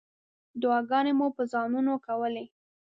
[0.61, 2.45] دعاګانې مو په ځانونو کولې.